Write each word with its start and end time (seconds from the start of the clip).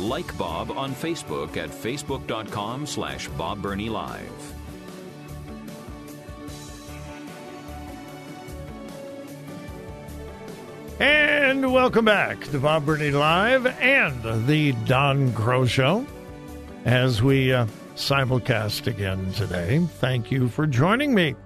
Like 0.00 0.36
Bob 0.38 0.70
on 0.70 0.94
Facebook 0.94 1.58
at 1.58 1.68
facebook.com 1.68 2.86
slash 2.86 3.28
Bob 3.28 3.60
Burney 3.60 3.90
Live. 3.90 4.54
And 10.98 11.70
welcome 11.70 12.06
back 12.06 12.40
to 12.44 12.58
Bob 12.58 12.86
Burney 12.86 13.10
Live 13.10 13.66
and 13.66 14.46
the 14.46 14.72
Don 14.86 15.34
Crow 15.34 15.66
Show 15.66 16.06
as 16.86 17.22
we 17.22 17.52
uh, 17.52 17.66
simulcast 17.94 18.86
again 18.86 19.30
today. 19.34 19.86
Thank 19.98 20.30
you 20.30 20.48
for 20.48 20.66
joining 20.66 21.14
me. 21.14 21.36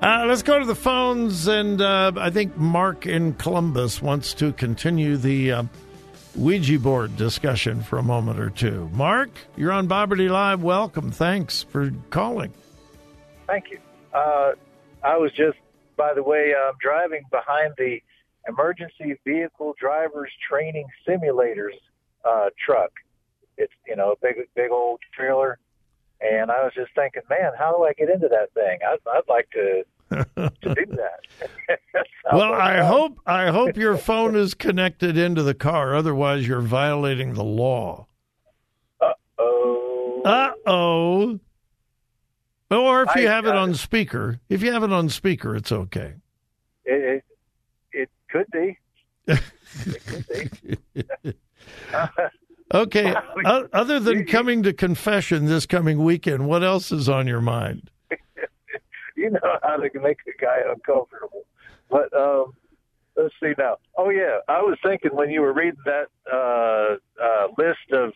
Uh, 0.00 0.24
let's 0.28 0.42
go 0.42 0.60
to 0.60 0.64
the 0.64 0.74
phones, 0.76 1.48
and 1.48 1.80
uh, 1.80 2.12
I 2.16 2.30
think 2.30 2.56
Mark 2.56 3.06
in 3.06 3.32
Columbus 3.34 4.00
wants 4.00 4.34
to 4.34 4.52
continue 4.52 5.16
the 5.16 5.50
uh, 5.50 5.62
Ouija 6.36 6.78
board 6.78 7.16
discussion 7.16 7.82
for 7.82 7.98
a 7.98 8.02
moment 8.02 8.38
or 8.38 8.50
two. 8.50 8.90
Mark, 8.92 9.30
you're 9.56 9.72
on 9.72 9.86
Bob 9.86 10.10
Burney 10.10 10.28
Live. 10.28 10.62
Welcome. 10.62 11.10
Thanks 11.10 11.62
for 11.62 11.90
calling. 12.10 12.52
Thank 13.46 13.70
you. 13.70 13.78
Uh, 14.12 14.52
I 15.02 15.16
was 15.16 15.32
just, 15.32 15.58
by 15.96 16.12
the 16.14 16.22
way, 16.22 16.52
uh, 16.52 16.72
driving 16.80 17.22
behind 17.30 17.74
the 17.78 18.00
emergency 18.48 19.18
vehicle 19.24 19.74
drivers 19.78 20.30
training 20.48 20.86
simulators 21.06 21.74
uh, 22.24 22.50
truck. 22.64 22.90
It's 23.56 23.72
you 23.86 23.96
know 23.96 24.12
a 24.12 24.16
big 24.20 24.36
big 24.54 24.70
old 24.70 25.00
trailer, 25.14 25.58
and 26.20 26.50
I 26.50 26.62
was 26.64 26.72
just 26.74 26.94
thinking, 26.94 27.22
man, 27.30 27.52
how 27.58 27.74
do 27.76 27.84
I 27.84 27.92
get 27.94 28.10
into 28.10 28.28
that 28.28 28.52
thing? 28.52 28.78
I'd, 28.86 28.98
I'd 29.10 29.28
like 29.28 29.48
to 29.50 29.84
to 30.10 30.50
do 30.60 30.86
that. 30.86 31.80
well, 32.32 32.52
I 32.52 32.82
hope 32.82 33.18
I 33.26 33.48
hope 33.48 33.76
your 33.76 33.96
phone 33.96 34.36
is 34.36 34.54
connected 34.54 35.16
into 35.16 35.42
the 35.42 35.54
car. 35.54 35.94
Otherwise, 35.94 36.46
you're 36.46 36.60
violating 36.60 37.34
the 37.34 37.44
law. 37.44 38.06
Uh 39.00 39.12
oh. 39.38 40.22
Uh 40.24 40.52
oh. 40.66 41.40
Or 42.70 43.02
if 43.02 43.14
you 43.14 43.28
I, 43.28 43.32
have 43.32 43.46
it 43.46 43.54
on 43.54 43.74
speaker, 43.74 44.40
if 44.48 44.62
you 44.62 44.72
have 44.72 44.82
it 44.82 44.92
on 44.92 45.08
speaker, 45.08 45.54
it's 45.54 45.70
okay. 45.70 46.14
It, 46.84 47.22
it, 47.22 47.24
it 47.92 48.10
could 48.28 48.46
be. 48.50 48.78
it 49.26 50.06
could 50.06 50.80
be. 50.94 51.34
okay. 52.74 53.14
Other 53.72 54.00
than 54.00 54.26
coming 54.26 54.62
to 54.64 54.72
confession 54.72 55.46
this 55.46 55.66
coming 55.66 56.02
weekend, 56.02 56.48
what 56.48 56.64
else 56.64 56.90
is 56.90 57.08
on 57.08 57.26
your 57.26 57.40
mind? 57.40 57.90
You 59.26 59.32
know 59.32 59.58
how 59.62 59.76
to 59.76 60.00
make 60.00 60.18
a 60.26 60.40
guy 60.40 60.58
uncomfortable. 60.68 61.44
But 61.90 62.12
um, 62.16 62.52
let's 63.16 63.34
see 63.42 63.54
now. 63.58 63.76
Oh 63.96 64.10
yeah, 64.10 64.38
I 64.48 64.62
was 64.62 64.78
thinking 64.82 65.14
when 65.14 65.30
you 65.30 65.40
were 65.40 65.52
reading 65.52 65.80
that 65.84 66.06
uh, 66.32 66.96
uh, 67.22 67.48
list 67.58 67.92
of 67.92 68.12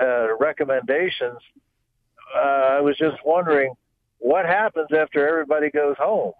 uh, 0.00 0.36
recommendations, 0.38 1.38
uh, 2.34 2.38
I 2.38 2.80
was 2.80 2.96
just 2.96 3.16
wondering 3.24 3.74
what 4.18 4.46
happens 4.46 4.88
after 4.96 5.28
everybody 5.28 5.70
goes 5.70 5.96
home, 5.98 6.32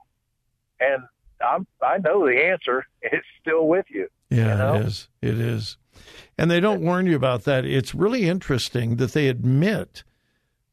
and 0.81 1.03
I'm 1.47 1.67
I 1.83 1.99
know 1.99 2.27
the 2.27 2.45
answer. 2.45 2.87
It's 3.03 3.27
still 3.43 3.69
with 3.69 3.85
you. 3.91 4.09
Yeah, 4.31 4.53
you 4.53 4.59
know? 4.59 4.75
it 4.77 4.87
is. 4.87 5.09
It 5.21 5.39
is. 5.39 5.77
And 6.39 6.51
they 6.51 6.59
don't 6.59 6.81
warn 6.81 7.07
you 7.07 7.15
about 7.17 7.45
that. 7.45 7.67
It's 7.67 7.95
really 7.95 8.27
interesting 8.27 8.97
that 8.97 9.13
they 9.13 9.29
admit 9.29 10.05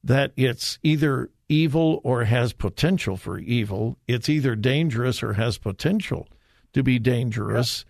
that 0.02 0.32
it's 0.38 0.80
either 0.82 1.30
evil 1.52 2.00
or 2.04 2.24
has 2.24 2.54
potential 2.54 3.18
for 3.18 3.38
evil. 3.38 3.98
It's 4.08 4.30
either 4.30 4.56
dangerous 4.56 5.22
or 5.22 5.34
has 5.34 5.58
potential 5.58 6.28
to 6.74 6.82
be 6.82 6.98
dangerous. 6.98 7.86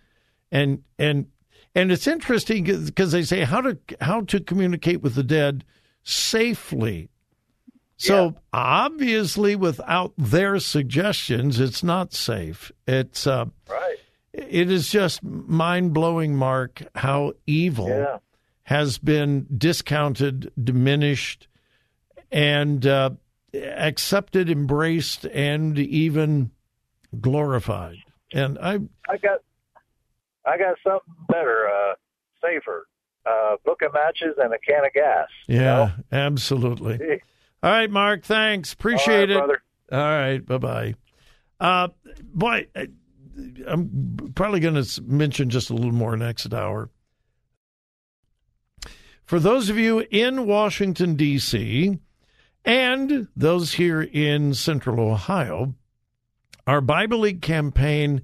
Yeah. 0.52 0.60
And 0.60 0.84
and 0.98 1.28
and 1.76 1.92
it's 1.92 2.08
interesting 2.08 2.64
because 2.64 3.12
they 3.12 3.24
say 3.24 3.44
how 3.44 3.62
to 3.62 3.78
how 4.02 4.22
to 4.22 4.40
communicate 4.40 5.02
with 5.02 5.16
the 5.16 5.24
dead 5.24 5.64
safely. 6.04 7.10
So 7.98 8.26
yeah. 8.26 8.32
obviously, 8.52 9.56
without 9.56 10.14
their 10.18 10.60
suggestions, 10.60 11.60
it's 11.60 11.84
not 11.84 12.14
safe. 12.14 12.72
It's 12.88 13.28
uh, 13.28 13.46
right. 13.70 13.98
It 14.34 14.72
is 14.72 14.90
just 14.90 15.24
mind 15.24 15.94
blowing, 15.94 16.36
Mark, 16.36 16.82
how 16.96 17.34
evil 17.46 17.90
yeah. 17.90 18.18
has 18.64 18.98
been 18.98 19.46
discounted, 19.56 20.52
diminished, 20.62 21.48
and 22.32 22.86
uh, 22.88 23.12
accepted, 23.54 24.50
embraced, 24.50 25.26
and 25.26 25.78
even 25.78 26.52
glorified. 27.20 27.98
And 28.34 28.58
I, 28.60 28.80
I 29.10 29.18
got, 29.18 29.40
I 30.46 30.58
got 30.58 30.78
something 30.84 31.14
better, 31.28 31.68
uh, 31.68 31.94
safer. 32.42 32.88
Uh, 33.24 33.56
book 33.64 33.84
of 33.84 33.94
matches 33.94 34.34
and 34.40 34.52
a 34.52 34.58
can 34.58 34.84
of 34.84 34.92
gas. 34.94 35.28
Yeah, 35.48 35.58
you 35.58 35.64
know? 35.64 35.92
absolutely. 36.12 37.00
All 37.64 37.72
right, 37.72 37.92
Mark. 37.92 38.24
Thanks. 38.24 38.74
Appreciate 38.74 39.14
All 39.14 39.20
right, 39.20 39.30
it. 39.30 39.38
Brother. 39.38 39.62
All 39.92 40.00
right. 40.00 40.44
Bye 40.44 40.58
bye. 40.58 40.96
Uh, 41.60 41.90
boy, 42.34 42.66
I'm 43.68 44.32
probably 44.34 44.60
going 44.60 44.82
to 44.84 45.02
mention 45.04 45.50
just 45.52 45.70
a 45.70 45.74
little 45.74 45.92
more 45.92 46.18
next 46.18 46.52
hour. 46.52 46.90
For 49.26 49.40
those 49.40 49.70
of 49.70 49.78
you 49.78 50.06
in 50.10 50.48
Washington, 50.48 51.16
D.C., 51.16 52.00
and 52.66 53.28
those 53.36 53.74
here 53.74 54.02
in 54.02 54.54
Central 54.54 55.00
Ohio, 55.00 55.76
our 56.68 56.82
Bible 56.82 57.20
League 57.20 57.42
campaign 57.42 58.22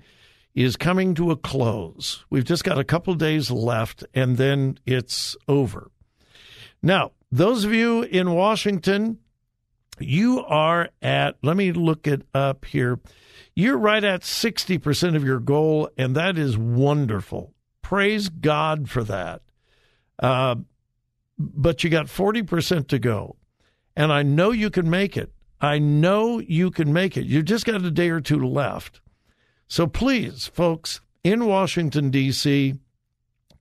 is 0.53 0.75
coming 0.75 1.13
to 1.15 1.31
a 1.31 1.35
close. 1.35 2.25
We've 2.29 2.43
just 2.43 2.63
got 2.63 2.79
a 2.79 2.83
couple 2.83 3.13
days 3.15 3.51
left, 3.51 4.03
and 4.13 4.37
then 4.37 4.79
it's 4.85 5.35
over. 5.47 5.91
Now, 6.81 7.11
those 7.31 7.63
of 7.63 7.73
you 7.73 8.03
in 8.03 8.31
Washington, 8.31 9.19
you 9.99 10.43
are 10.45 10.89
at, 11.01 11.37
let 11.41 11.57
me 11.57 11.71
look 11.71 12.07
it 12.07 12.23
up 12.33 12.65
here. 12.65 12.99
You're 13.55 13.77
right 13.77 14.03
at 14.03 14.21
60% 14.21 15.15
of 15.15 15.23
your 15.23 15.39
goal, 15.39 15.89
and 15.97 16.15
that 16.15 16.37
is 16.37 16.57
wonderful. 16.57 17.53
Praise 17.81 18.29
God 18.29 18.89
for 18.89 19.03
that. 19.03 19.41
Uh, 20.19 20.55
but 21.39 21.83
you 21.83 21.89
got 21.89 22.07
40% 22.07 22.87
to 22.89 22.99
go 22.99 23.36
and 23.97 24.13
I 24.13 24.21
know 24.21 24.51
you 24.51 24.69
can 24.69 24.89
make 24.89 25.17
it. 25.17 25.33
I 25.59 25.79
know 25.79 26.37
you 26.39 26.69
can 26.69 26.93
make 26.93 27.17
it. 27.17 27.25
You've 27.25 27.45
just 27.45 27.65
got 27.65 27.81
a 27.83 27.89
day 27.89 28.09
or 28.09 28.21
two 28.21 28.47
left. 28.47 29.01
So 29.67 29.87
please, 29.87 30.45
folks, 30.45 31.01
in 31.23 31.47
Washington, 31.47 32.11
D.C., 32.11 32.75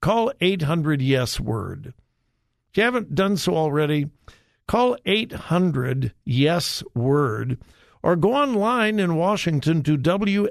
call 0.03 0.31
800 0.43 1.01
Yes 1.01 1.41
Word. 1.41 1.95
If 2.71 2.77
you 2.77 2.83
haven't 2.83 3.15
done 3.15 3.39
so 3.39 3.57
already, 3.57 4.11
call 4.69 4.99
800 5.07 6.13
Yes 6.27 6.83
Word 6.95 7.59
or 8.03 8.15
go 8.15 8.35
online 8.35 9.01
in 9.01 9.17
Washington 9.17 9.83
to 9.85 9.97
WAVA.com 9.97 10.51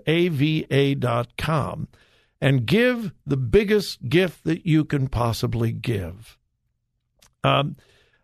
and 2.42 2.66
give 2.66 3.12
the 3.26 3.38
biggest 3.38 4.10
gift 4.10 4.44
that 4.46 4.66
you 4.66 4.84
can 4.84 5.08
possibly 5.08 5.72
give. 5.72 6.40
Um, 7.44 7.76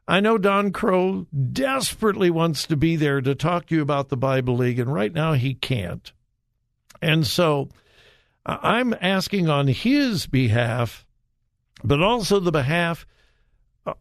I 0.07 0.19
know 0.19 0.38
Don 0.38 0.71
Crow 0.71 1.27
desperately 1.51 2.30
wants 2.30 2.65
to 2.68 2.75
be 2.75 2.95
there 2.95 3.21
to 3.21 3.36
talk 3.36 3.68
to 3.68 3.75
you 3.75 3.81
about 3.81 4.09
the 4.09 4.18
Bible 4.18 4.56
League, 4.56 4.80
and 4.80 4.92
right 4.92 5.13
now 5.13 5.33
he 5.33 5.53
can't. 5.53 6.12
And 7.01 7.25
so 7.25 7.69
I'm 8.45 8.95
asking 9.00 9.50
on 9.50 9.68
his 9.68 10.27
behalf, 10.27 11.06
but 11.83 12.01
also 12.01 12.39
the 12.39 12.51
behalf 12.51 13.06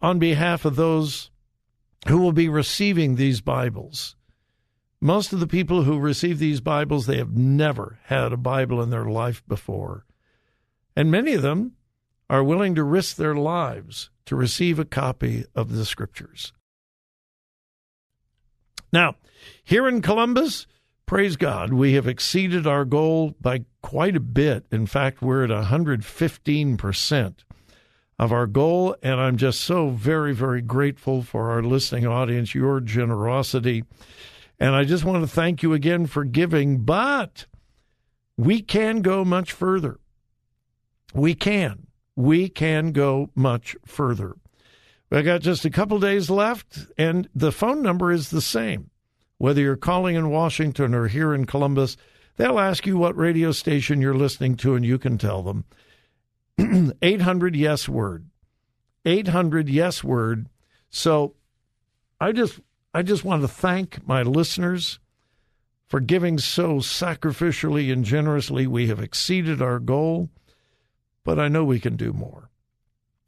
on 0.03 0.19
behalf 0.19 0.65
of 0.65 0.77
those 0.77 1.31
who 2.09 2.19
will 2.19 2.33
be 2.33 2.49
receiving 2.49 3.17
these 3.17 3.41
Bibles. 3.41 4.17
Most 5.01 5.33
of 5.33 5.41
the 5.41 5.47
people 5.47 5.85
who 5.85 5.99
receive 5.99 6.39
these 6.39 6.61
Bibles, 6.61 7.07
they 7.07 7.17
have 7.17 7.35
never 7.35 7.99
had 8.05 8.33
a 8.33 8.39
Bible 8.39 8.83
in 8.83 8.91
their 8.91 9.07
life 9.07 9.43
before. 9.49 10.05
And 10.95 11.11
many 11.11 11.33
of 11.33 11.43
them 11.43 11.73
are 12.29 12.45
willing 12.45 12.75
to 12.75 12.85
risk 12.85 13.17
their 13.17 13.35
lives 13.35 14.11
to 14.31 14.37
receive 14.37 14.79
a 14.79 14.85
copy 14.85 15.45
of 15.57 15.73
the 15.73 15.85
scriptures. 15.85 16.53
Now, 18.93 19.17
here 19.65 19.89
in 19.89 20.03
Columbus, 20.03 20.69
praise 21.05 21.35
God, 21.35 21.73
we 21.73 21.95
have 21.95 22.07
exceeded 22.07 22.65
our 22.65 22.85
goal 22.85 23.35
by 23.41 23.65
quite 23.83 24.15
a 24.15 24.21
bit. 24.21 24.67
In 24.71 24.87
fact, 24.87 25.21
we're 25.21 25.43
at 25.43 25.51
115% 25.51 27.35
of 28.21 28.31
our 28.33 28.47
goal, 28.47 28.95
and 29.03 29.21
I'm 29.21 29.37
just 29.37 29.63
so 29.63 29.89
very, 29.89 30.33
very 30.33 30.63
grateful 30.63 31.25
for 31.25 31.51
our 31.51 31.65
listening 31.65 32.07
audience, 32.07 32.55
your 32.55 32.79
generosity. 32.79 33.83
And 34.61 34.77
I 34.77 34.85
just 34.85 35.03
want 35.03 35.25
to 35.25 35.29
thank 35.29 35.65
you 35.65 35.73
again 35.73 36.07
for 36.07 36.23
giving, 36.23 36.85
but 36.85 37.47
we 38.37 38.63
can 38.63 39.03
go 39.03 39.25
much 39.25 39.51
further. 39.51 39.99
We 41.13 41.35
can. 41.35 41.89
We 42.21 42.51
can 42.51 42.93
go 42.93 43.31
much 43.35 43.77
further. 43.87 44.35
I 45.11 45.23
got 45.23 45.41
just 45.41 45.65
a 45.65 45.71
couple 45.71 45.99
days 45.99 46.29
left, 46.29 46.87
and 46.99 47.29
the 47.35 47.51
phone 47.51 47.83
number 47.83 48.13
is 48.13 48.29
the 48.29 48.43
same. 48.43 48.91
Whether 49.39 49.63
you're 49.63 49.77
calling 49.77 50.17
in 50.17 50.29
Washington 50.29 50.95
or 50.95 51.09
here 51.09 51.33
in 51.33 51.47
Columbus, 51.47 51.97
they'll 52.37 52.59
ask 52.59 52.87
you 52.87 52.99
what 52.99 53.17
radio 53.17 53.53
station 53.53 54.03
you're 54.03 54.15
listening 54.15 54.57
to, 54.57 54.75
and 54.75 54.85
you 54.85 54.99
can 54.99 55.17
tell 55.17 55.43
them. 55.43 55.65
800 57.03 57.57
Yes 57.57 57.89
Word. 57.89 58.27
800 59.07 59.71
Yes 59.71 60.05
Word. 60.05 60.51
So 60.91 61.35
I 62.21 62.33
just 62.33 62.61
I 62.93 63.01
just 63.01 63.25
want 63.25 63.41
to 63.41 63.49
thank 63.49 64.07
my 64.07 64.23
listeners 64.23 65.01
for 65.89 66.01
giving 66.01 66.37
so 66.37 66.77
sacrificially 66.77 67.91
and 67.91 68.05
generously. 68.05 68.67
We 68.67 68.89
have 68.89 69.01
exceeded 69.01 69.63
our 69.63 69.79
goal, 69.79 70.29
but 71.31 71.39
I 71.39 71.47
know 71.47 71.63
we 71.63 71.79
can 71.79 71.95
do 71.95 72.13
more. 72.13 72.51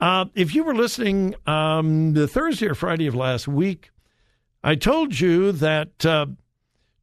Uh, 0.00 0.26
if 0.34 0.54
you 0.54 0.64
were 0.64 0.74
listening 0.74 1.34
um, 1.46 2.14
the 2.14 2.28
Thursday 2.28 2.68
or 2.68 2.74
Friday 2.74 3.06
of 3.06 3.14
last 3.14 3.48
week, 3.48 3.90
I 4.62 4.74
told 4.74 5.20
you 5.20 5.52
that 5.52 6.06
uh, 6.06 6.26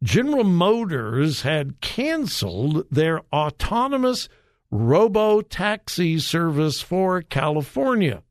General 0.02 0.44
Motors 0.44 1.42
had 1.42 1.82
canceled 1.82 2.86
their 2.90 3.22
autonomous 3.34 4.30
robo 4.72 5.42
taxi 5.42 6.20
service 6.20 6.82
for 6.82 7.22
California. 7.22 8.24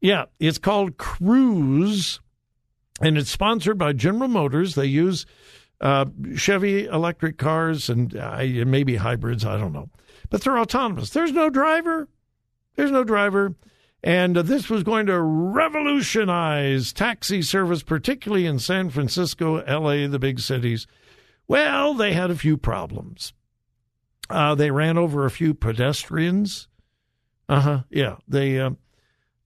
Yeah, 0.00 0.26
it's 0.38 0.58
called 0.58 0.96
Cruise 0.96 2.20
and 3.00 3.18
it's 3.18 3.30
sponsored 3.30 3.78
by 3.78 3.92
General 3.92 4.28
Motors. 4.28 4.74
They 4.74 4.86
use 4.86 5.26
uh, 5.80 6.06
Chevy 6.36 6.86
electric 6.86 7.38
cars 7.38 7.88
and 7.88 8.16
uh, 8.16 8.38
maybe 8.66 8.96
hybrids. 8.96 9.44
I 9.44 9.58
don't 9.58 9.72
know, 9.72 9.90
but 10.30 10.42
they're 10.42 10.58
autonomous. 10.58 11.10
There's 11.10 11.32
no 11.32 11.50
driver. 11.50 12.08
There's 12.76 12.90
no 12.90 13.04
driver. 13.04 13.54
And 14.02 14.36
uh, 14.36 14.42
this 14.42 14.70
was 14.70 14.84
going 14.84 15.06
to 15.06 15.20
revolutionize 15.20 16.92
taxi 16.92 17.42
service, 17.42 17.82
particularly 17.82 18.46
in 18.46 18.58
San 18.58 18.90
Francisco, 18.90 19.64
LA, 19.66 20.06
the 20.06 20.18
big 20.20 20.38
cities. 20.40 20.86
Well, 21.48 21.94
they 21.94 22.12
had 22.12 22.30
a 22.30 22.36
few 22.36 22.56
problems. 22.56 23.32
Uh, 24.30 24.54
they 24.54 24.70
ran 24.70 24.98
over 24.98 25.24
a 25.24 25.30
few 25.30 25.54
pedestrians. 25.54 26.68
Uh 27.48 27.60
huh. 27.60 27.82
Yeah. 27.90 28.16
They 28.28 28.60
uh, 28.60 28.70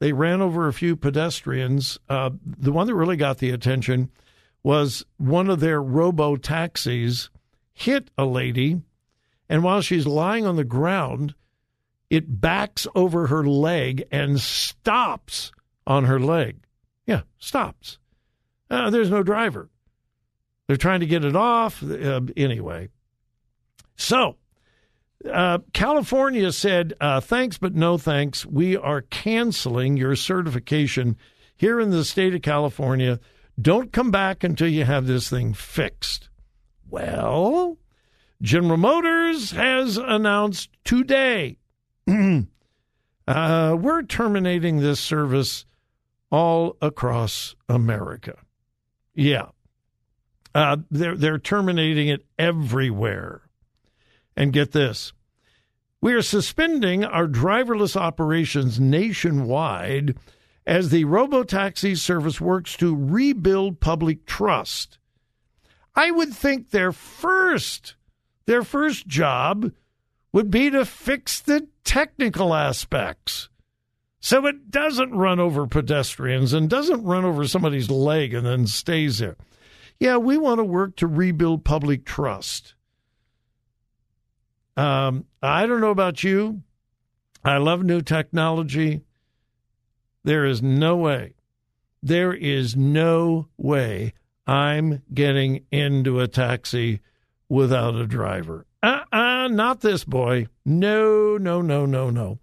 they 0.03 0.13
ran 0.13 0.41
over 0.41 0.67
a 0.67 0.73
few 0.73 0.97
pedestrians. 0.97 1.97
Uh, 2.09 2.31
the 2.45 2.73
one 2.73 2.89
that 2.89 2.95
really 2.97 3.17
got 3.17 3.39
the 3.39 3.51
attention 3.51 4.11
was 4.65 5.05
one 5.17 5.49
of 5.49 5.61
their 5.61 5.81
robo 5.81 6.35
taxis 6.35 7.31
hit 7.73 8.11
a 8.19 8.25
lady, 8.25 8.81
and 9.49 9.63
while 9.63 9.81
she's 9.81 10.05
lying 10.05 10.45
on 10.45 10.57
the 10.57 10.65
ground, 10.65 11.37
it 12.11 12.41
backs 12.41 12.85
over 12.97 13.29
her 13.29 13.45
leg 13.47 14.03
and 14.11 14.41
stops 14.41 15.53
on 15.87 16.07
her 16.07 16.19
leg. 16.19 16.57
Yeah, 17.07 17.21
stops. 17.39 18.01
Uh, 18.69 18.91
there's 18.91 19.09
no 19.09 19.23
driver. 19.23 19.71
They're 20.67 20.77
trying 20.77 20.99
to 20.99 21.07
get 21.07 21.25
it 21.25 21.37
off. 21.37 21.81
Uh, 21.81 22.23
anyway. 22.37 22.89
So 23.95 24.35
uh, 25.31 25.59
California 25.73 26.51
said, 26.53 26.95
uh, 27.01 27.21
thanks, 27.21 27.59
but 27.59 27.75
no 27.75 27.99
thanks. 27.99 28.45
We 28.47 28.77
are 28.77 29.03
canceling 29.03 29.97
your 29.97 30.17
certification 30.17 31.17
here 31.57 31.81
in 31.81 31.91
the 31.91 32.05
state 32.05 32.35
of 32.35 32.43
California. 32.43 33.21
Don't 33.61 33.93
come 33.93 34.11
back 34.11 34.43
until 34.43 34.69
you 34.69 34.85
have 34.85 35.07
this 35.07 35.29
thing 35.29 35.55
fixed. 35.55 36.29
Well, 36.89 37.79
General 38.41 38.77
Motors 38.77 39.53
has 39.53 39.97
announced 39.97 40.71
today 40.85 41.59
uh, 43.29 43.77
we're 43.79 44.03
terminating 44.03 44.79
this 44.79 45.01
service 45.01 45.65
all 46.31 46.77
across 46.81 47.55
America. 47.69 48.37
Yeah. 49.15 49.49
Uh, 50.55 50.79
they're, 50.91 51.17
they're 51.17 51.39
terminating 51.39 52.09
it 52.09 52.25
everywhere. 52.39 53.43
And 54.37 54.53
get 54.53 54.73
this 54.73 55.13
we 56.03 56.15
are 56.15 56.23
suspending 56.23 57.05
our 57.05 57.29
driverless 57.29 57.95
operations 57.95 58.81
nationwide 58.81 60.17
as 60.67 60.91
the 60.91 61.05
robotaxi 61.05 61.97
service 61.97 62.41
works 62.41 62.77
to 62.77 62.95
rebuild 62.95 63.79
public 63.79 64.27
trust. 64.27 64.99
I 65.95 66.11
would 66.11 66.35
think 66.35 66.71
their 66.71 66.93
first 66.93 67.95
their 68.47 68.65
first 68.65 69.07
job 69.07 69.73
would 70.33 70.51
be 70.51 70.71
to 70.71 70.85
fix 70.85 71.41
the 71.41 71.69
technical 71.85 72.53
aspects. 72.53 73.49
So 74.19 74.47
it 74.47 74.71
doesn't 74.71 75.15
run 75.15 75.39
over 75.39 75.67
pedestrians 75.67 76.53
and 76.53 76.69
doesn't 76.69 77.05
run 77.05 77.25
over 77.25 77.47
somebody's 77.47 77.91
leg 77.91 78.35
and 78.35 78.47
then 78.47 78.67
stays 78.67 79.19
there. 79.19 79.37
Yeah, 80.01 80.17
we 80.17 80.39
want 80.39 80.59
to 80.59 80.65
work 80.65 80.97
to 80.97 81.07
rebuild 81.07 81.65
public 81.65 82.05
trust. 82.05 82.75
Um, 84.77 85.27
I 85.43 85.67
don't 85.67 85.81
know 85.81 85.91
about 85.91 86.25
you. 86.25 86.63
I 87.45 87.59
love 87.59 87.83
new 87.83 88.01
technology. 88.01 89.03
There 90.25 90.45
is 90.45 90.63
no 90.63 90.97
way, 90.97 91.35
there 92.03 92.33
is 92.33 92.77
no 92.77 93.49
way 93.57 94.15
I'm 94.47 95.03
getting 95.13 95.65
into 95.71 96.21
a 96.21 96.29
taxi 96.29 97.01
without 97.49 97.95
a 97.97 98.07
driver. 98.07 98.67
Uh 98.83 99.01
uh 99.13 99.49
not 99.49 99.81
this 99.81 100.05
boy. 100.05 100.47
No, 100.65 101.37
no, 101.37 101.61
no, 101.61 101.87
no, 101.87 102.11
no. 102.11 102.39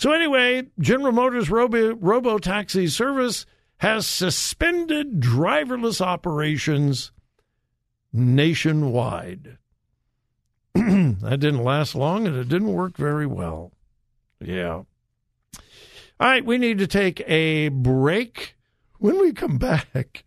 So, 0.00 0.12
anyway, 0.12 0.62
General 0.78 1.12
Motors 1.12 1.50
Robo, 1.50 1.94
Robo 1.94 2.38
Taxi 2.38 2.86
service 2.86 3.44
has 3.80 4.06
suspended 4.06 5.20
driverless 5.20 6.00
operations 6.00 7.12
nationwide. 8.12 9.58
that 10.74 11.38
didn't 11.40 11.64
last 11.64 11.94
long 11.94 12.26
and 12.26 12.36
it 12.36 12.48
didn't 12.48 12.72
work 12.72 12.96
very 12.96 13.26
well. 13.26 13.72
Yeah. 14.40 14.82
All 16.20 16.28
right, 16.28 16.44
we 16.44 16.58
need 16.58 16.78
to 16.78 16.86
take 16.86 17.22
a 17.26 17.68
break. 17.68 18.56
When 18.98 19.18
we 19.18 19.32
come 19.32 19.56
back, 19.56 20.24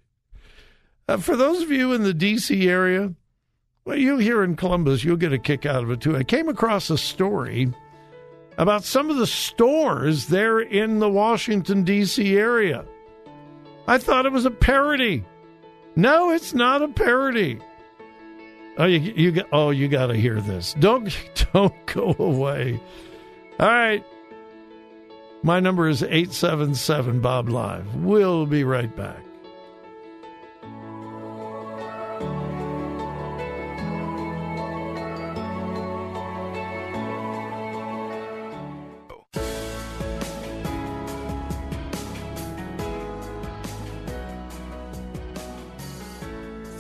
uh, 1.08 1.18
for 1.18 1.36
those 1.36 1.62
of 1.62 1.72
you 1.72 1.94
in 1.94 2.04
the 2.04 2.14
D.C. 2.14 2.68
area, 2.68 3.14
well, 3.86 3.98
you 3.98 4.18
here 4.18 4.44
in 4.44 4.56
Columbus, 4.56 5.04
you'll 5.04 5.18
get 5.18 5.34
a 5.34 5.38
kick 5.38 5.66
out 5.66 5.84
of 5.84 5.92
it 5.92 6.02
too. 6.02 6.18
I 6.18 6.24
came 6.24 6.50
across 6.50 6.90
a 6.90 6.98
story 6.98 7.72
about 8.58 8.84
some 8.84 9.10
of 9.10 9.18
the 9.18 9.28
stores 9.28 10.28
there 10.28 10.60
in 10.60 11.00
the 11.00 11.10
Washington, 11.10 11.84
D.C. 11.84 12.36
area. 12.36 12.86
I 13.88 13.98
thought 13.98 14.26
it 14.26 14.32
was 14.32 14.46
a 14.46 14.52
parody. 14.52 15.26
No, 15.96 16.32
it's 16.32 16.54
not 16.54 16.82
a 16.82 16.88
parody. 16.88 17.60
Oh, 18.78 18.86
you, 18.86 19.00
you 19.00 19.44
oh, 19.52 19.70
you 19.70 19.88
got 19.88 20.08
to 20.08 20.16
hear 20.16 20.42
this. 20.42 20.74
Don't 20.80 21.16
don't 21.54 21.86
go 21.86 22.16
away. 22.18 22.80
All 23.60 23.68
right. 23.68 24.04
My 25.44 25.60
number 25.60 25.88
is 25.90 26.02
877 26.02 27.20
Bob 27.20 27.50
Live. 27.50 27.96
We'll 27.96 28.46
be 28.46 28.64
right 28.64 28.94
back. 28.96 29.23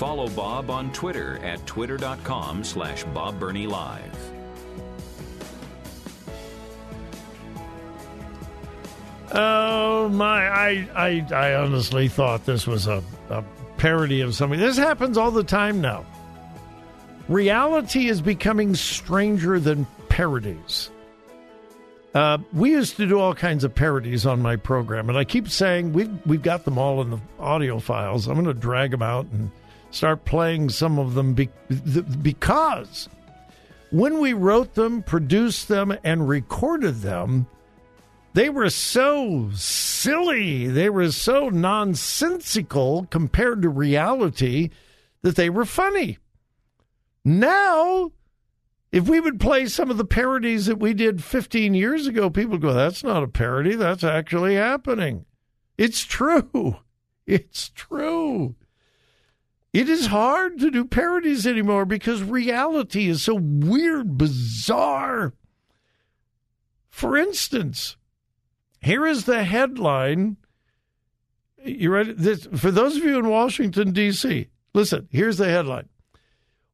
Follow 0.03 0.27
Bob 0.27 0.69
on 0.69 0.91
Twitter 0.91 1.39
at 1.45 1.65
twitter.com 1.65 2.65
slash 2.65 3.05
Bob 3.13 3.39
Burney 3.39 3.67
Live. 3.67 4.31
Oh 9.31 10.09
my! 10.09 10.45
I 10.49 10.89
I, 10.93 11.25
I 11.33 11.55
honestly 11.55 12.09
thought 12.09 12.45
this 12.45 12.67
was 12.67 12.87
a, 12.87 13.01
a 13.29 13.45
parody 13.77 14.19
of 14.19 14.35
something. 14.35 14.59
This 14.59 14.75
happens 14.75 15.17
all 15.17 15.31
the 15.31 15.41
time 15.41 15.79
now. 15.79 16.05
Reality 17.29 18.09
is 18.09 18.19
becoming 18.19 18.75
stranger 18.75 19.57
than 19.57 19.87
parodies. 20.09 20.89
Uh, 22.13 22.39
we 22.51 22.71
used 22.71 22.97
to 22.97 23.07
do 23.07 23.19
all 23.19 23.33
kinds 23.33 23.63
of 23.63 23.73
parodies 23.73 24.25
on 24.25 24.41
my 24.41 24.57
program, 24.57 25.07
and 25.07 25.17
I 25.17 25.23
keep 25.23 25.47
saying 25.47 25.93
we've 25.93 26.11
we've 26.25 26.43
got 26.43 26.65
them 26.65 26.77
all 26.77 27.01
in 27.01 27.09
the 27.09 27.19
audio 27.39 27.79
files. 27.79 28.27
I'm 28.27 28.33
going 28.33 28.47
to 28.47 28.53
drag 28.53 28.91
them 28.91 29.01
out 29.01 29.27
and 29.31 29.49
start 29.93 30.25
playing 30.25 30.69
some 30.69 30.99
of 30.99 31.13
them 31.13 31.33
be, 31.33 31.49
because 32.21 33.09
when 33.91 34.19
we 34.19 34.33
wrote 34.33 34.73
them, 34.73 35.03
produced 35.03 35.67
them, 35.67 35.95
and 36.03 36.27
recorded 36.27 37.01
them, 37.01 37.47
they 38.33 38.49
were 38.49 38.69
so 38.69 39.51
silly, 39.53 40.67
they 40.67 40.89
were 40.89 41.11
so 41.11 41.49
nonsensical 41.49 43.07
compared 43.11 43.61
to 43.61 43.69
reality 43.69 44.71
that 45.21 45.35
they 45.35 45.49
were 45.49 45.65
funny. 45.65 46.17
Now, 47.23 48.11
if 48.91 49.07
we 49.07 49.19
would 49.19 49.39
play 49.39 49.67
some 49.67 49.91
of 49.91 49.97
the 49.97 50.05
parodies 50.05 50.65
that 50.65 50.79
we 50.79 50.93
did 50.93 51.23
15 51.23 51.73
years 51.73 52.07
ago, 52.07 52.29
people 52.29 52.57
go, 52.57 52.73
that's 52.73 53.03
not 53.03 53.23
a 53.23 53.27
parody, 53.27 53.75
that's 53.75 54.03
actually 54.03 54.55
happening. 54.55 55.25
It's 55.77 56.03
true. 56.03 56.77
It's 57.25 57.69
true. 57.69 58.57
It 59.73 59.89
is 59.89 60.05
hard 60.05 60.59
to 60.59 60.69
do 60.69 60.85
parodies 60.85 61.47
anymore 61.47 61.85
because 61.85 62.21
reality 62.21 63.09
is 63.09 63.23
so 63.23 63.33
weird, 63.33 64.19
bizarre. 64.19 65.33
For 66.91 67.17
instance, 67.17 67.97
here 68.79 69.07
is 69.07 69.25
the 69.25 69.43
headline. 69.43 70.37
You 71.65 71.91
ready? 71.91 72.13
This, 72.13 72.47
for 72.55 72.69
those 72.69 72.97
of 72.97 73.03
you 73.03 73.17
in 73.17 73.27
Washington, 73.27 73.93
D.C., 73.93 74.47
listen, 74.75 75.07
here's 75.11 75.37
the 75.37 75.49
headline 75.49 75.89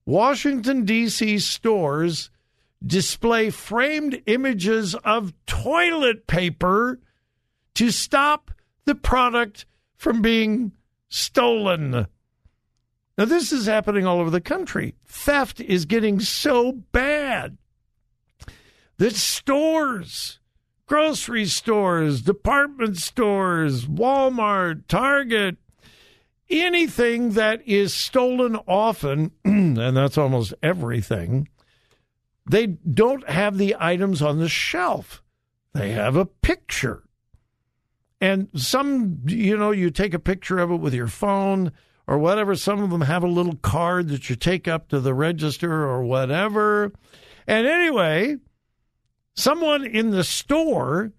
Washington, 0.06 0.84
D.C. 0.84 1.40
stores 1.40 2.32
display 2.86 3.50
framed 3.50 4.22
images 4.26 4.96
of 4.96 5.34
toilet 5.46 6.28
paper 6.28 7.00
to 7.76 7.92
stop 7.92 8.52
the 8.86 8.96
product 8.96 9.66
from 9.96 10.22
being 10.22 10.72
stolen. 11.10 12.08
Now, 13.20 13.26
this 13.26 13.52
is 13.52 13.66
happening 13.66 14.06
all 14.06 14.22
over 14.22 14.30
the 14.30 14.40
country. 14.40 14.96
Theft 15.06 15.60
is 15.60 15.84
getting 15.84 16.22
so 16.22 16.72
bad 16.72 17.58
that 18.96 19.14
stores, 19.14 20.40
grocery 20.86 21.44
stores, 21.44 22.22
department 22.22 22.96
stores, 22.96 23.88
Walmart, 23.88 24.88
Target, 24.88 25.58
anything 26.50 27.32
that 27.32 27.62
is 27.68 27.94
stolen 27.94 28.56
often, 28.66 29.32
and 29.44 29.76
that's 29.76 30.18
almost 30.18 30.54
everything, 30.64 31.50
they 32.50 32.68
don't 32.68 33.30
have 33.30 33.58
the 33.58 33.76
items 33.82 34.22
on 34.22 34.40
the 34.40 34.48
shelf. 34.48 35.22
They 35.74 35.92
have 35.92 36.16
a 36.16 36.26
picture. 36.26 37.04
And 38.22 38.48
some, 38.56 39.20
you 39.26 39.58
know, 39.58 39.72
you 39.72 39.90
take 39.90 40.14
a 40.14 40.20
picture 40.20 40.60
of 40.60 40.72
it 40.72 40.78
with 40.78 40.94
your 40.94 41.08
phone 41.08 41.74
or 42.10 42.18
whatever. 42.18 42.56
Some 42.56 42.82
of 42.82 42.90
them 42.90 43.02
have 43.02 43.24
a 43.24 43.28
little 43.28 43.56
card 43.58 44.08
that 44.08 44.32
you 44.32 44.36
take 44.36 44.68
up 44.68 44.90
to 44.90 45.00
the 45.00 45.14
register 45.14 45.84
or 45.84 46.04
whatever. 46.04 46.92
And 47.46 47.68
anyway, 47.68 48.38
someone 49.36 49.86
in 49.86 50.10
the 50.10 50.24
store 50.24 51.14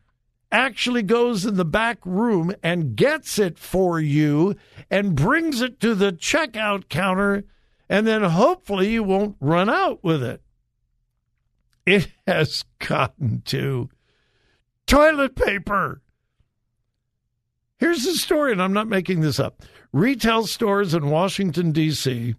actually 0.50 1.04
goes 1.04 1.46
in 1.46 1.54
the 1.54 1.64
back 1.64 1.98
room 2.04 2.52
and 2.60 2.96
gets 2.96 3.38
it 3.38 3.56
for 3.56 4.00
you 4.00 4.56
and 4.90 5.14
brings 5.14 5.62
it 5.62 5.78
to 5.78 5.94
the 5.94 6.12
checkout 6.12 6.88
counter, 6.88 7.44
and 7.88 8.04
then 8.04 8.24
hopefully 8.24 8.90
you 8.90 9.04
won't 9.04 9.36
run 9.38 9.70
out 9.70 10.02
with 10.02 10.24
it. 10.24 10.42
It 11.86 12.08
has 12.26 12.64
gotten 12.80 13.42
to 13.42 13.90
toilet 14.88 15.36
paper. 15.36 16.02
Here's 17.78 18.02
the 18.02 18.14
story, 18.14 18.50
and 18.50 18.60
I'm 18.60 18.72
not 18.72 18.88
making 18.88 19.20
this 19.20 19.38
up. 19.38 19.62
Retail 19.92 20.46
stores 20.46 20.94
in 20.94 21.10
Washington, 21.10 21.72
D.C. 21.72 22.36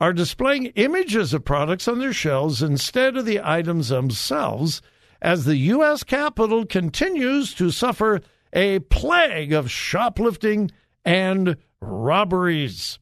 are 0.00 0.12
displaying 0.12 0.66
images 0.74 1.32
of 1.32 1.44
products 1.44 1.86
on 1.86 2.00
their 2.00 2.12
shelves 2.12 2.62
instead 2.62 3.16
of 3.16 3.24
the 3.24 3.40
items 3.42 3.88
themselves 3.88 4.82
as 5.22 5.44
the 5.44 5.56
U.S. 5.56 6.02
Capital 6.02 6.66
continues 6.66 7.54
to 7.54 7.70
suffer 7.70 8.20
a 8.52 8.80
plague 8.80 9.52
of 9.52 9.70
shoplifting 9.70 10.70
and 11.04 11.56
robberies. 11.80 12.98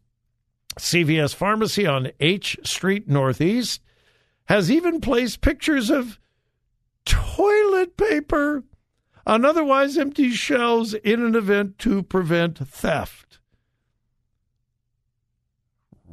CVS 0.78 1.34
Pharmacy 1.34 1.86
on 1.86 2.10
H 2.20 2.58
Street 2.64 3.08
Northeast 3.08 3.80
has 4.46 4.70
even 4.70 5.00
placed 5.00 5.40
pictures 5.40 5.88
of 5.88 6.18
toilet 7.06 7.96
paper 7.96 8.62
on 9.26 9.44
otherwise 9.44 9.96
empty 9.96 10.30
shelves 10.30 10.92
in 10.92 11.24
an 11.24 11.34
event 11.34 11.78
to 11.78 12.02
prevent 12.02 12.58
theft. 12.58 13.38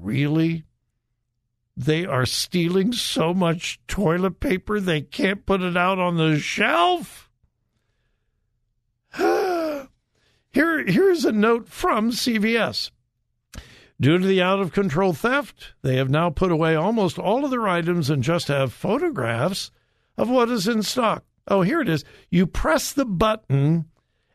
Really? 0.04 0.66
They 1.78 2.06
are 2.06 2.26
stealing 2.26 2.92
so 2.92 3.34
much 3.34 3.80
toilet 3.88 4.42
paper 4.42 4.80
they 4.80 5.00
can't 5.02 5.46
put 5.46 5.62
it 5.62 5.78
out 5.78 5.98
on 5.98 6.18
the 6.18 6.38
shelf? 6.40 7.30
Here, 9.18 9.88
here's 10.86 11.24
a 11.24 11.32
note 11.32 11.70
from 11.70 12.12
CVS. 12.12 12.92
Due 14.00 14.18
to 14.18 14.28
the 14.28 14.42
out 14.42 14.60
of 14.60 14.74
control 14.74 15.14
theft, 15.14 15.74
they 15.82 15.96
have 15.96 16.10
now 16.10 16.30
put 16.30 16.52
away 16.52 16.76
almost 16.76 17.18
all 17.18 17.46
of 17.46 17.52
their 17.52 17.68
items 17.68 18.10
and 18.10 18.22
just 18.22 18.50
have 18.50 18.74
photographs 18.74 19.72
of 20.18 20.30
what 20.30 20.50
is 20.50 20.68
in 20.68 20.84
stock. 20.84 21.24
Oh, 21.48 21.62
here 21.62 21.80
it 21.80 21.88
is. 21.88 22.04
You 22.30 22.46
press 22.46 22.92
the 22.92 23.06
button, 23.06 23.86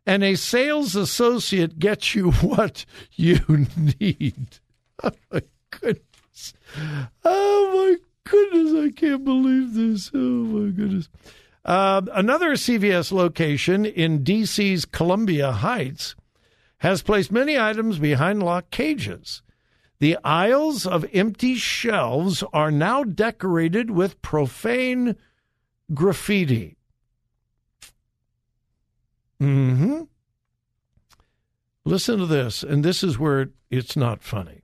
and 0.06 0.24
a 0.24 0.34
sales 0.34 0.96
associate 0.96 1.78
gets 1.78 2.14
you 2.14 2.30
what 2.40 2.86
you 3.12 3.66
need. 4.00 4.60
Oh, 5.30 5.40
Goodness. 5.70 6.54
Oh 7.24 7.72
my 7.74 8.30
goodness. 8.30 8.72
I 8.74 8.90
can't 8.98 9.24
believe 9.24 9.74
this. 9.74 10.10
Oh 10.14 10.18
my 10.18 10.70
goodness. 10.70 11.08
Uh, 11.64 12.02
another 12.14 12.52
CVS 12.52 13.12
location 13.12 13.84
in 13.84 14.24
DC's 14.24 14.84
Columbia 14.84 15.52
Heights 15.52 16.14
has 16.78 17.02
placed 17.02 17.32
many 17.32 17.58
items 17.58 17.98
behind 17.98 18.42
locked 18.42 18.70
cages. 18.70 19.42
The 20.00 20.16
aisles 20.22 20.86
of 20.86 21.04
empty 21.12 21.56
shelves 21.56 22.44
are 22.52 22.70
now 22.70 23.02
decorated 23.02 23.90
with 23.90 24.22
profane 24.22 25.16
graffiti. 25.92 26.76
hmm 29.40 30.02
Listen 31.84 32.18
to 32.18 32.26
this, 32.26 32.62
and 32.62 32.84
this 32.84 33.02
is 33.02 33.18
where 33.18 33.50
it's 33.70 33.96
not 33.96 34.22
funny. 34.22 34.62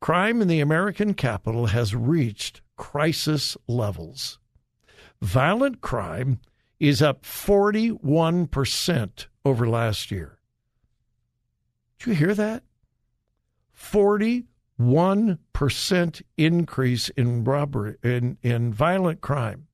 Crime 0.00 0.42
in 0.42 0.48
the 0.48 0.60
American 0.60 1.14
capital 1.14 1.66
has 1.66 1.94
reached 1.94 2.60
crisis 2.76 3.56
levels. 3.66 4.38
Violent 5.22 5.80
crime 5.80 6.40
is 6.78 7.00
up 7.00 7.22
41% 7.22 9.26
over 9.44 9.68
last 9.68 10.10
year. 10.10 10.38
Did 11.98 12.08
you 12.08 12.14
hear 12.14 12.34
that? 12.34 12.62
41% 13.78 16.22
increase 16.36 17.08
in 17.10 17.44
robbery 17.44 17.96
in, 18.02 18.38
in 18.42 18.72
violent 18.72 19.20
crime. 19.20 19.68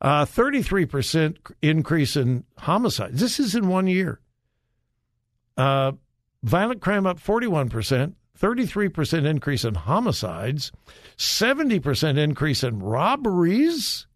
Uh, 0.00 0.24
33% 0.24 1.36
increase 1.60 2.16
in 2.16 2.44
homicides. 2.58 3.20
This 3.20 3.40
is 3.40 3.54
in 3.54 3.68
one 3.68 3.88
year. 3.88 4.20
Uh, 5.56 5.92
violent 6.42 6.80
crime 6.80 7.06
up 7.06 7.18
41%, 7.18 8.14
33% 8.40 9.26
increase 9.26 9.64
in 9.64 9.74
homicides, 9.74 10.70
70% 11.16 12.18
increase 12.18 12.62
in 12.62 12.80
robberies. 12.80 14.06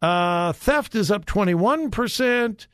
Uh, 0.00 0.52
theft 0.52 0.94
is 0.94 1.10
up 1.10 1.26
21%. 1.26 2.66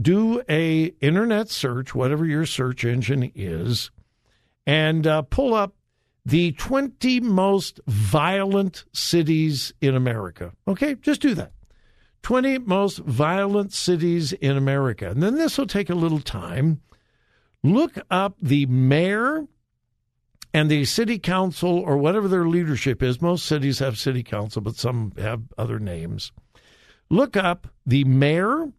do 0.00 0.42
a 0.48 0.92
internet 1.00 1.48
search, 1.48 1.94
whatever 1.94 2.26
your 2.26 2.44
search 2.44 2.84
engine 2.84 3.32
is, 3.34 3.90
and 4.66 5.06
uh, 5.06 5.22
pull 5.22 5.54
up 5.54 5.74
the 6.26 6.52
20 6.52 7.20
most 7.20 7.80
violent 7.86 8.84
cities 8.92 9.72
in 9.80 9.96
America. 9.96 10.52
Okay, 10.68 10.96
just 10.96 11.22
do 11.22 11.34
that. 11.34 11.52
20 12.22 12.58
most 12.58 12.98
violent 12.98 13.72
cities 13.72 14.34
in 14.34 14.56
America. 14.56 15.08
And 15.08 15.22
then 15.22 15.36
this 15.36 15.56
will 15.56 15.66
take 15.66 15.88
a 15.88 15.94
little 15.94 16.20
time. 16.20 16.82
Look 17.62 17.98
up 18.10 18.36
the 18.42 18.66
mayor 18.66 19.46
and 20.52 20.70
the 20.70 20.84
city 20.84 21.18
council 21.18 21.78
or 21.80 21.96
whatever 21.96 22.28
their 22.28 22.46
leadership 22.46 23.02
is. 23.02 23.20
Most 23.20 23.46
cities 23.46 23.78
have 23.78 23.98
city 23.98 24.22
council, 24.22 24.62
but 24.62 24.76
some 24.76 25.12
have 25.18 25.42
other 25.58 25.78
names. 25.78 26.32
Look 27.10 27.36
up 27.36 27.68
the 27.84 28.04
mayor 28.04 28.72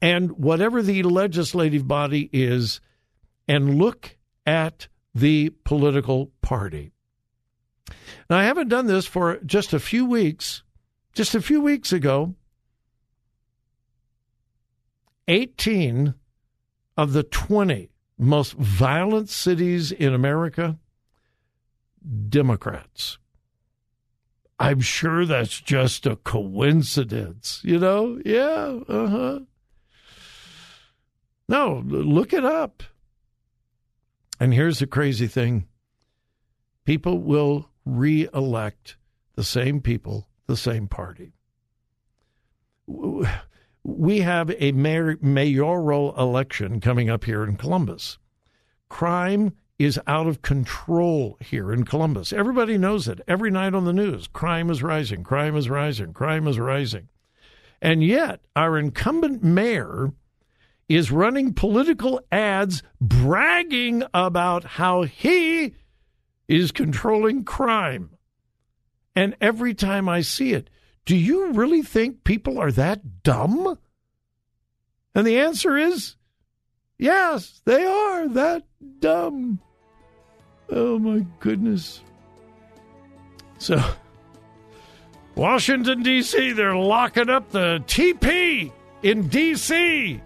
and 0.00 0.32
whatever 0.32 0.82
the 0.82 1.02
legislative 1.02 1.88
body 1.88 2.28
is 2.32 2.80
and 3.48 3.78
look 3.78 4.16
at 4.44 4.88
the 5.14 5.50
political 5.64 6.30
party. 6.42 6.92
Now, 8.28 8.38
I 8.38 8.44
haven't 8.44 8.68
done 8.68 8.86
this 8.86 9.06
for 9.06 9.38
just 9.44 9.72
a 9.72 9.80
few 9.80 10.04
weeks. 10.04 10.62
Just 11.14 11.34
a 11.34 11.40
few 11.40 11.62
weeks 11.62 11.92
ago, 11.92 12.34
18 15.28 16.14
of 16.96 17.12
the 17.12 17.22
20 17.22 17.90
most 18.18 18.52
violent 18.54 19.28
cities 19.28 19.92
in 19.92 20.14
America, 20.14 20.78
Democrats. 22.28 23.18
I'm 24.58 24.80
sure 24.80 25.26
that's 25.26 25.60
just 25.60 26.06
a 26.06 26.16
coincidence, 26.16 27.60
you 27.62 27.78
know? 27.78 28.18
Yeah, 28.24 28.78
uh 28.88 29.06
huh. 29.08 29.40
No, 31.48 31.82
look 31.86 32.32
it 32.32 32.44
up. 32.44 32.82
And 34.40 34.52
here's 34.52 34.78
the 34.78 34.86
crazy 34.86 35.26
thing 35.26 35.66
people 36.84 37.18
will 37.18 37.68
re 37.84 38.28
elect 38.34 38.96
the 39.34 39.44
same 39.44 39.80
people, 39.80 40.28
the 40.46 40.56
same 40.56 40.88
party. 40.88 41.34
We 43.88 44.22
have 44.22 44.50
a 44.58 44.72
mayor, 44.72 45.16
mayoral 45.20 46.12
election 46.18 46.80
coming 46.80 47.08
up 47.08 47.22
here 47.22 47.44
in 47.44 47.56
Columbus. 47.56 48.18
Crime 48.88 49.52
is 49.78 50.00
out 50.08 50.26
of 50.26 50.42
control 50.42 51.38
here 51.40 51.72
in 51.72 51.84
Columbus. 51.84 52.32
Everybody 52.32 52.78
knows 52.78 53.06
it. 53.06 53.20
Every 53.28 53.48
night 53.48 53.74
on 53.74 53.84
the 53.84 53.92
news, 53.92 54.26
crime 54.26 54.70
is 54.70 54.82
rising, 54.82 55.22
crime 55.22 55.56
is 55.56 55.70
rising, 55.70 56.12
crime 56.12 56.48
is 56.48 56.58
rising. 56.58 57.08
And 57.80 58.02
yet, 58.02 58.40
our 58.56 58.76
incumbent 58.76 59.44
mayor 59.44 60.12
is 60.88 61.12
running 61.12 61.54
political 61.54 62.20
ads 62.32 62.82
bragging 63.00 64.02
about 64.12 64.64
how 64.64 65.02
he 65.04 65.76
is 66.48 66.72
controlling 66.72 67.44
crime. 67.44 68.10
And 69.14 69.36
every 69.40 69.74
time 69.74 70.08
I 70.08 70.22
see 70.22 70.54
it, 70.54 70.70
do 71.06 71.16
you 71.16 71.52
really 71.52 71.82
think 71.82 72.24
people 72.24 72.58
are 72.58 72.72
that 72.72 73.22
dumb? 73.22 73.78
And 75.14 75.26
the 75.26 75.38
answer 75.38 75.76
is 75.76 76.16
yes, 76.98 77.62
they 77.64 77.86
are 77.86 78.28
that 78.28 78.64
dumb. 78.98 79.60
Oh 80.68 80.98
my 80.98 81.24
goodness. 81.38 82.02
So, 83.58 83.82
Washington, 85.36 86.02
D.C., 86.02 86.52
they're 86.52 86.76
locking 86.76 87.30
up 87.30 87.50
the 87.50 87.82
TP 87.86 88.70
in 89.02 89.28
D.C. 89.28 90.20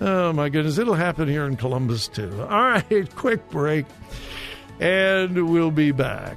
Oh 0.00 0.32
my 0.34 0.50
goodness, 0.50 0.76
it'll 0.76 0.94
happen 0.94 1.26
here 1.26 1.46
in 1.46 1.56
Columbus 1.56 2.08
too. 2.08 2.42
All 2.42 2.62
right, 2.62 3.08
quick 3.16 3.48
break, 3.48 3.86
and 4.78 5.50
we'll 5.50 5.70
be 5.70 5.90
back. 5.90 6.36